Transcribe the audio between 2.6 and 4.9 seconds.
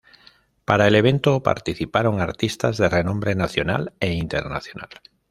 de renombre nacional e internacional.